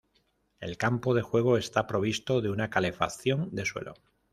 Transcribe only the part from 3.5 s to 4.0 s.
de suelo.